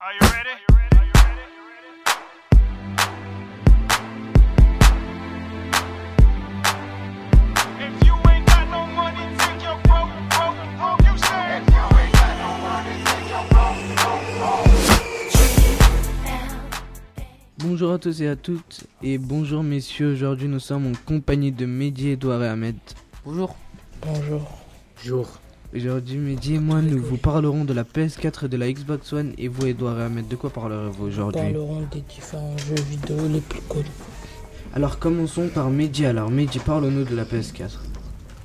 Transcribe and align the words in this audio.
Are 0.00 0.12
you 0.12 0.20
ready? 0.20 0.50
Are 0.50 0.58
you 0.60 0.66
ready? 0.76 0.96
Are 0.96 1.06
you 1.06 1.12
ready? 1.66 1.90
If 7.80 8.06
you 8.06 8.14
ain't 8.30 8.46
got 8.46 8.68
no 8.70 8.86
money, 8.86 9.26
take 9.38 9.60
your 9.60 9.74
broke, 9.82 10.14
broke 10.30 10.54
home. 10.78 11.00
You 11.04 11.18
said. 11.18 11.62
If 11.62 11.74
you 11.74 11.82
ain't 11.98 12.12
got 12.12 12.34
no 12.38 12.50
money, 12.62 12.94
take 13.02 13.28
your 13.28 13.42
broke, 13.50 13.82
broke 13.98 14.28
home. 14.38 14.70
Bonjour 17.58 17.92
à 17.92 17.98
tous 17.98 18.22
et 18.22 18.28
à 18.28 18.36
toutes 18.36 18.86
et 19.02 19.18
bonjour 19.18 19.64
messieurs, 19.64 20.12
aujourd'hui 20.12 20.46
nous 20.46 20.60
sommes 20.60 20.86
en 20.86 20.92
compagnie 21.06 21.50
de 21.50 21.66
Mehdi, 21.66 22.10
Edouard 22.10 22.44
et 22.44 22.48
Ahmed. 22.48 22.76
Bonjour. 23.24 23.56
Bonjour. 24.00 24.48
Jour. 25.04 25.40
Aujourd'hui 25.76 26.16
Mehdi 26.16 26.54
et 26.54 26.58
moi 26.58 26.80
nous 26.80 26.98
vous 26.98 27.18
parlerons 27.18 27.66
de 27.66 27.74
la 27.74 27.84
PS4 27.84 28.46
et 28.46 28.48
de 28.48 28.56
la 28.56 28.72
Xbox 28.72 29.12
One 29.12 29.34
et 29.36 29.48
vous 29.48 29.66
Edouard 29.66 30.00
et 30.00 30.04
Ahmed, 30.04 30.26
de 30.26 30.34
quoi 30.34 30.48
parlerez-vous 30.48 31.04
Nous 31.04 31.12
aujourd'hui 31.12 31.42
parlerons 31.42 31.86
des 31.92 32.00
différents 32.00 32.56
jeux 32.56 32.82
vidéo 32.88 33.18
les 33.30 33.40
plus 33.40 33.60
connus. 33.68 33.84
Alors 34.74 34.98
commençons 34.98 35.48
par 35.48 35.68
Mehdi, 35.68 36.06
alors 36.06 36.30
Mehdi 36.30 36.58
parle-nous 36.58 37.04
de 37.04 37.14
la 37.14 37.24
PS4. 37.24 37.80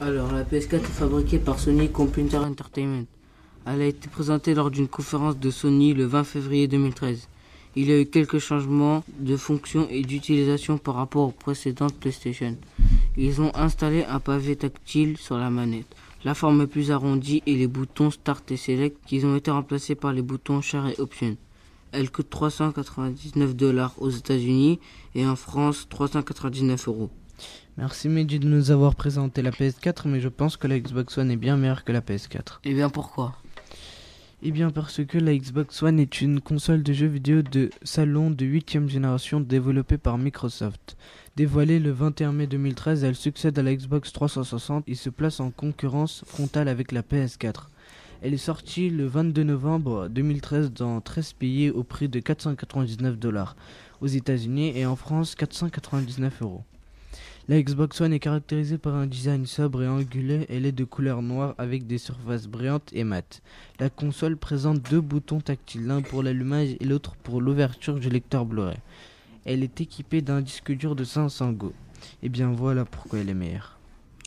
Alors, 0.00 0.32
la 0.32 0.42
PS4 0.42 0.74
est 0.74 0.82
fabriquée 0.82 1.38
par 1.38 1.60
Sony 1.60 1.88
Computer 1.88 2.38
Entertainment. 2.38 3.06
Elle 3.64 3.82
a 3.82 3.86
été 3.86 4.08
présentée 4.08 4.52
lors 4.52 4.72
d'une 4.72 4.88
conférence 4.88 5.38
de 5.38 5.50
Sony 5.50 5.94
le 5.94 6.06
20 6.06 6.24
février 6.24 6.66
2013. 6.66 7.28
Il 7.76 7.88
y 7.88 7.92
a 7.92 8.00
eu 8.00 8.06
quelques 8.06 8.40
changements 8.40 9.04
de 9.20 9.36
fonction 9.36 9.86
et 9.88 10.02
d'utilisation 10.02 10.78
par 10.78 10.96
rapport 10.96 11.28
aux 11.28 11.30
précédentes 11.30 11.94
PlayStation. 11.94 12.56
Ils 13.16 13.40
ont 13.40 13.54
installé 13.54 14.04
un 14.04 14.18
pavé 14.18 14.56
tactile 14.56 15.16
sur 15.16 15.38
la 15.38 15.48
manette. 15.48 15.86
La 16.24 16.32
forme 16.32 16.62
est 16.62 16.66
plus 16.66 16.90
arrondie 16.90 17.42
et 17.44 17.54
les 17.54 17.66
boutons 17.66 18.10
Start 18.10 18.50
et 18.50 18.56
Select 18.56 18.96
qui 19.06 19.22
ont 19.26 19.36
été 19.36 19.50
remplacés 19.50 19.94
par 19.94 20.14
les 20.14 20.22
boutons 20.22 20.62
Share 20.62 20.88
et 20.88 20.98
Option. 20.98 21.36
Elle 21.92 22.10
coûte 22.10 22.30
399 22.30 23.54
dollars 23.54 23.94
aux 23.98 24.08
États-Unis 24.08 24.80
et 25.14 25.26
en 25.26 25.36
France 25.36 25.86
399 25.90 26.88
euros. 26.88 27.10
Merci 27.76 28.08
Mehdi 28.08 28.38
de 28.38 28.48
nous 28.48 28.70
avoir 28.70 28.94
présenté 28.94 29.42
la 29.42 29.50
PS4 29.50 30.08
mais 30.08 30.20
je 30.20 30.28
pense 30.28 30.56
que 30.56 30.66
la 30.66 30.80
Xbox 30.80 31.18
One 31.18 31.30
est 31.30 31.36
bien 31.36 31.58
meilleure 31.58 31.84
que 31.84 31.92
la 31.92 32.00
PS4. 32.00 32.60
Et 32.64 32.72
bien 32.72 32.88
pourquoi? 32.88 33.34
Eh 34.46 34.50
bien 34.50 34.68
parce 34.68 35.02
que 35.02 35.16
la 35.16 35.34
Xbox 35.34 35.82
One 35.82 35.98
est 35.98 36.20
une 36.20 36.38
console 36.38 36.82
de 36.82 36.92
jeux 36.92 37.06
vidéo 37.06 37.40
de 37.40 37.70
salon 37.82 38.30
de 38.30 38.44
8ème 38.44 38.90
génération 38.90 39.40
développée 39.40 39.96
par 39.96 40.18
Microsoft. 40.18 40.98
Dévoilée 41.34 41.80
le 41.80 41.92
21 41.92 42.32
mai 42.32 42.46
2013, 42.46 43.04
elle 43.04 43.14
succède 43.14 43.58
à 43.58 43.62
la 43.62 43.74
Xbox 43.74 44.12
360 44.12 44.84
et 44.86 44.96
se 44.96 45.08
place 45.08 45.40
en 45.40 45.50
concurrence 45.50 46.24
frontale 46.26 46.68
avec 46.68 46.92
la 46.92 47.00
PS4. 47.00 47.68
Elle 48.20 48.34
est 48.34 48.36
sortie 48.36 48.90
le 48.90 49.06
22 49.06 49.44
novembre 49.44 50.08
2013 50.10 50.74
dans 50.74 51.00
13 51.00 51.32
pays 51.32 51.70
au 51.70 51.82
prix 51.82 52.10
de 52.10 52.20
499 52.20 53.18
dollars 53.18 53.56
aux 54.02 54.08
États-Unis 54.08 54.76
et 54.76 54.84
en 54.84 54.94
France 54.94 55.34
499 55.36 56.42
euros. 56.42 56.64
La 57.46 57.60
Xbox 57.60 58.00
One 58.00 58.14
est 58.14 58.20
caractérisée 58.20 58.78
par 58.78 58.94
un 58.94 59.06
design 59.06 59.44
sobre 59.44 59.82
et 59.82 59.86
angulé, 59.88 60.46
elle 60.48 60.64
est 60.64 60.72
de 60.72 60.84
couleur 60.84 61.20
noire 61.20 61.54
avec 61.58 61.86
des 61.86 61.98
surfaces 61.98 62.46
brillantes 62.46 62.88
et 62.94 63.04
mates. 63.04 63.42
La 63.78 63.90
console 63.90 64.38
présente 64.38 64.80
deux 64.90 65.02
boutons 65.02 65.42
tactiles, 65.42 65.86
l'un 65.86 66.00
pour 66.00 66.22
l'allumage 66.22 66.74
et 66.80 66.84
l'autre 66.86 67.16
pour 67.16 67.42
l'ouverture 67.42 68.00
du 68.00 68.08
lecteur 68.08 68.46
Blu-ray. 68.46 68.78
Elle 69.44 69.62
est 69.62 69.78
équipée 69.82 70.22
d'un 70.22 70.40
disque 70.40 70.72
dur 70.72 70.96
de 70.96 71.04
500 71.04 71.52
Go. 71.52 71.74
Et 72.22 72.30
bien 72.30 72.50
voilà 72.50 72.86
pourquoi 72.86 73.18
elle 73.18 73.28
est 73.28 73.34
meilleure. 73.34 73.78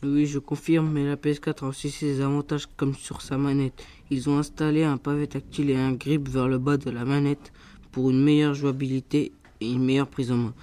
Oui, 0.03 0.27
je 0.27 0.37
confirme, 0.37 0.91
mais 0.91 1.03
la 1.03 1.15
PS4 1.15 1.65
a 1.65 1.69
aussi 1.69 1.89
ses 1.89 2.21
avantages 2.21 2.67
comme 2.77 2.93
sur 2.93 3.23
sa 3.23 3.39
manette. 3.39 3.83
Ils 4.11 4.29
ont 4.29 4.37
installé 4.37 4.83
un 4.83 4.97
pavé 4.97 5.25
tactile 5.25 5.71
et 5.71 5.75
un 5.75 5.93
grip 5.93 6.29
vers 6.29 6.47
le 6.47 6.59
bas 6.59 6.77
de 6.77 6.91
la 6.91 7.03
manette 7.03 7.51
pour 7.91 8.11
une 8.11 8.23
meilleure 8.23 8.53
jouabilité 8.53 9.31
et 9.59 9.71
une 9.71 9.83
meilleure 9.83 10.07
prise 10.07 10.31
en 10.31 10.37
main. 10.37 10.53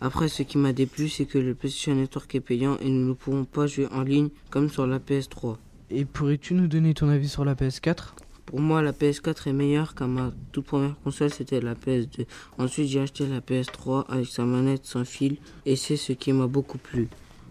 Après, 0.00 0.28
ce 0.28 0.44
qui 0.44 0.58
m'a 0.58 0.72
déplu, 0.72 1.08
c'est 1.08 1.24
que 1.24 1.38
le 1.38 1.54
PlayStation 1.54 1.94
Network 1.94 2.32
est 2.34 2.40
payant 2.40 2.76
et 2.78 2.88
nous 2.88 3.08
ne 3.08 3.12
pourrons 3.14 3.44
pas 3.44 3.66
jouer 3.66 3.88
en 3.92 4.02
ligne 4.02 4.28
comme 4.50 4.68
sur 4.68 4.86
la 4.86 5.00
PS3. 5.00 5.56
Et 5.90 6.04
pourrais-tu 6.04 6.54
nous 6.54 6.68
donner 6.68 6.94
ton 6.94 7.08
avis 7.08 7.28
sur 7.28 7.44
la 7.44 7.54
PS4 7.54 8.14
Pour 8.46 8.60
moi, 8.60 8.80
la 8.80 8.92
PS4 8.92 9.48
est 9.48 9.52
meilleure 9.52 9.96
car 9.96 10.06
ma 10.06 10.32
toute 10.52 10.66
première 10.66 10.96
console 11.02 11.32
c'était 11.32 11.60
la 11.60 11.74
PS2. 11.74 12.26
Ensuite, 12.58 12.88
j'ai 12.88 13.00
acheté 13.00 13.26
la 13.26 13.40
PS3 13.40 14.04
avec 14.08 14.26
sa 14.26 14.44
manette 14.44 14.86
sans 14.86 15.04
fil 15.04 15.38
et 15.66 15.74
c'est 15.74 15.96
ce 15.96 16.12
qui 16.12 16.32
m'a 16.32 16.46
beaucoup 16.46 16.78
plu. 16.78 17.08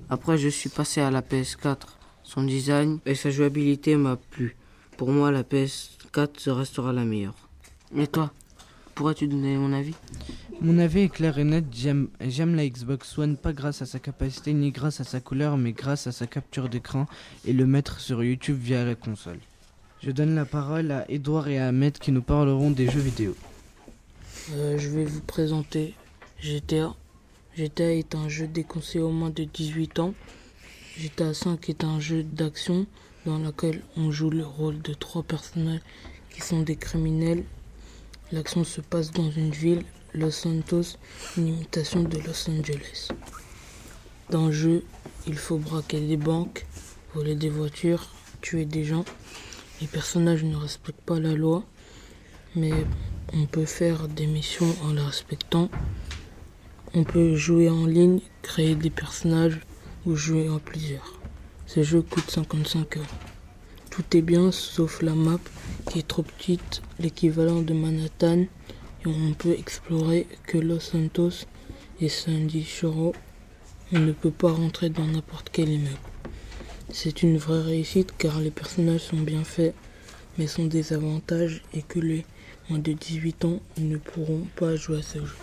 Après, 0.10 0.38
je 0.38 0.48
suis 0.48 0.70
passé 0.70 1.02
à 1.02 1.12
la 1.12 1.22
PS4. 1.22 1.80
Son 2.24 2.44
design 2.44 3.00
et 3.06 3.16
sa 3.16 3.30
jouabilité 3.30 3.96
m'a 3.98 4.16
plu. 4.16 4.56
Pour 4.96 5.12
moi, 5.12 5.32
la 5.32 5.44
PS4 5.44 6.40
se 6.40 6.50
restera 6.50 6.94
la 6.94 7.04
meilleure. 7.04 7.36
Et 7.96 8.08
toi? 8.08 8.32
Pourrais-tu 8.98 9.28
donner 9.28 9.56
mon 9.58 9.74
avis? 9.74 9.94
Mon 10.60 10.80
avis 10.80 11.02
est 11.02 11.10
clair 11.10 11.38
et 11.38 11.44
net, 11.44 11.66
j'aime 11.72 12.08
j'aime 12.20 12.56
la 12.56 12.68
Xbox 12.68 13.16
One 13.20 13.38
pas 13.38 13.54
grâce 13.54 13.84
à 13.84 13.86
sa 13.86 14.00
capacité 14.00 14.54
ni 14.54 14.72
grâce 14.72 15.00
à 15.00 15.04
sa 15.04 15.20
couleur 15.20 15.56
mais 15.56 15.72
grâce 15.72 16.08
à 16.08 16.12
sa 16.12 16.26
capture 16.26 16.68
d'écran 16.68 17.06
et 17.46 17.54
le 17.54 17.68
mettre 17.68 18.00
sur 18.00 18.24
YouTube 18.24 18.58
via 18.60 18.84
la 18.84 18.96
console. 18.96 19.38
Je 20.02 20.10
donne 20.10 20.34
la 20.34 20.46
parole 20.46 20.90
à 20.90 21.06
Edouard 21.12 21.48
et 21.48 21.60
à 21.60 21.68
Ahmed 21.68 22.00
qui 22.00 22.12
nous 22.12 22.24
parleront 22.24 22.72
des 22.72 22.90
jeux 22.90 23.00
vidéo. 23.00 23.36
Euh, 24.54 24.80
je 24.80 24.90
vais 24.90 25.06
vous 25.06 25.22
présenter 25.22 25.94
GTA. 26.40 26.96
GTA 27.56 27.94
est 27.94 28.16
un 28.16 28.30
jeu 28.30 28.48
déconseillé 28.48 29.04
aux 29.04 29.12
moins 29.12 29.30
de 29.30 29.44
18 29.44 30.00
ans. 30.00 30.16
GTA 30.98 31.36
5 31.36 31.70
est 31.70 31.84
un 31.84 32.00
jeu 32.00 32.24
d'action 32.24 32.88
dans 33.28 33.38
lequel 33.38 33.84
on 33.96 34.10
joue 34.10 34.32
le 34.32 34.44
rôle 34.44 34.82
de 34.82 34.96
trois 34.96 35.22
personnages 35.22 35.82
qui 36.32 36.42
sont 36.42 36.64
des 36.64 36.78
criminels. 36.78 37.44
L'action 38.34 38.66
se 38.66 38.82
passe 38.82 39.12
dans 39.12 39.32
une 39.32 39.52
ville, 39.52 39.84
Los 40.14 40.32
Santos, 40.32 40.98
une 41.38 41.48
imitation 41.48 42.04
de 42.04 42.18
Los 42.18 42.50
Angeles. 42.50 43.08
Dans 44.30 44.48
le 44.48 44.52
jeu, 44.52 44.84
il 45.28 45.38
faut 45.38 45.58
braquer 45.58 46.02
des 46.02 46.18
banques, 46.18 46.66
voler 47.16 47.36
des 47.36 47.50
voitures, 47.50 48.10
tuer 48.42 48.66
des 48.66 48.84
gens. 48.84 49.06
Les 49.80 49.88
personnages 49.88 50.44
ne 50.44 50.58
respectent 50.58 51.06
pas 51.06 51.22
la 51.22 51.36
loi, 51.36 51.64
mais 52.54 52.74
on 53.32 53.46
peut 53.46 53.66
faire 53.66 54.10
des 54.10 54.28
missions 54.28 54.76
en 54.84 54.92
les 54.92 55.02
respectant. 55.02 55.70
On 56.94 57.06
peut 57.06 57.38
jouer 57.38 57.70
en 57.70 57.86
ligne, 57.86 58.20
créer 58.42 58.76
des 58.76 58.90
personnages 58.90 59.62
ou 60.06 60.16
jouer 60.16 60.50
en 60.50 60.60
plusieurs. 60.60 61.18
Ce 61.66 61.82
jeu 61.82 62.02
coûte 62.02 62.30
55 62.30 62.98
euros. 62.98 63.06
Tout 63.98 64.16
est 64.16 64.22
bien 64.22 64.52
sauf 64.52 65.02
la 65.02 65.16
map 65.16 65.40
qui 65.90 65.98
est 65.98 66.08
trop 66.08 66.22
petite, 66.22 66.84
l'équivalent 67.00 67.64
de 67.64 67.74
Manhattan, 67.74 68.42
et 68.42 69.08
on 69.08 69.34
peut 69.34 69.56
explorer 69.58 70.28
que 70.46 70.60
Los 70.60 70.82
Santos 70.82 71.48
et 72.00 72.08
Sandy 72.08 72.64
Shore. 72.64 73.14
On 73.92 73.98
ne 73.98 74.12
peut 74.12 74.30
pas 74.30 74.52
rentrer 74.52 74.92
dans 74.92 75.08
n'importe 75.08 75.50
quel 75.52 75.70
immeuble. 75.70 75.98
C'est 76.94 77.24
une 77.24 77.40
vraie 77.40 77.64
réussite 77.64 78.14
car 78.20 78.40
les 78.40 78.52
personnages 78.52 79.02
sont 79.02 79.18
bien 79.18 79.44
faits, 79.44 79.74
mais 80.38 80.46
son 80.46 80.66
désavantage 80.66 81.64
est 81.74 81.88
que 81.88 81.98
les 81.98 82.24
moins 82.70 82.78
de 82.78 82.94
18 82.94 83.46
ans 83.46 83.60
ne 83.80 83.98
pourront 83.98 84.46
pas 84.58 84.76
jouer 84.76 85.00
à 85.00 85.02
ce 85.02 85.18
jeu. 85.26 85.38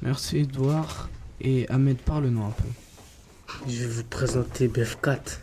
Merci 0.00 0.38
Edouard 0.38 1.10
et 1.42 1.68
Ahmed 1.68 1.98
parle-nous 1.98 2.44
un 2.44 2.52
peu. 2.52 3.68
Je 3.68 3.84
vais 3.84 3.88
vous 3.88 4.04
présenter 4.04 4.68
BF4. 4.68 5.40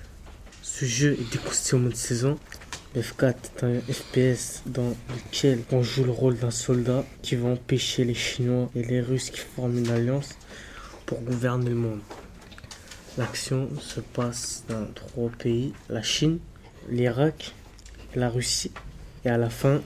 Ce 0.67 0.83
jeu 0.83 1.13
est 1.13 1.31
décousté 1.31 1.75
au 1.75 1.79
mode 1.79 1.95
saison. 1.95 2.39
BF4 2.95 3.27
est 3.27 3.63
un 3.63 3.79
FPS 3.81 4.63
dans 4.65 4.95
lequel 5.13 5.61
on 5.71 5.83
joue 5.83 6.03
le 6.03 6.09
rôle 6.09 6.37
d'un 6.37 6.49
soldat 6.49 7.05
qui 7.21 7.35
va 7.35 7.49
empêcher 7.49 8.03
les 8.03 8.15
Chinois 8.15 8.71
et 8.75 8.81
les 8.81 8.99
Russes 8.99 9.29
qui 9.29 9.41
forment 9.41 9.77
une 9.77 9.89
alliance 9.91 10.31
pour 11.05 11.21
gouverner 11.21 11.69
le 11.69 11.75
monde. 11.75 11.99
L'action 13.15 13.69
se 13.79 13.99
passe 13.99 14.63
dans 14.67 14.87
trois 14.95 15.29
pays, 15.29 15.71
la 15.87 16.01
Chine, 16.01 16.39
l'Irak 16.89 17.53
la 18.15 18.29
Russie. 18.29 18.71
Et 19.23 19.29
à 19.29 19.37
la 19.37 19.51
fin, 19.51 19.81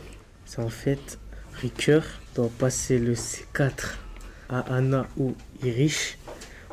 c'est 0.45 0.62
en 0.62 0.69
fait 0.69 1.19
Ricker 1.56 2.00
doit 2.36 2.50
passer 2.57 3.00
le 3.00 3.15
C4 3.15 3.95
à 4.48 4.59
Anna 4.74 5.07
ou 5.18 5.36
Irish 5.62 6.18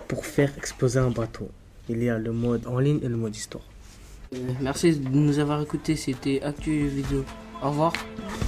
pour 0.07 0.25
faire 0.25 0.57
exploser 0.57 1.01
un 1.01 1.11
bateau. 1.11 1.51
Il 1.89 2.05
y 2.05 2.09
a 2.09 2.19
le 2.19 2.31
mode 2.31 2.69
en 2.69 2.79
ligne 2.79 3.01
et 3.03 3.09
le 3.09 3.17
mode 3.17 3.35
histoire. 3.35 3.65
Euh, 4.35 4.39
Merci 4.61 4.97
de 4.97 5.09
nous 5.09 5.39
avoir 5.39 5.61
écoutés, 5.63 5.97
c'était 5.97 6.43
Actu 6.43 6.89
Vidéo. 6.89 7.25
Au 7.63 7.69
revoir. 7.71 7.93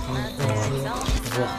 Au 0.09 0.13
revoir. 0.13 1.59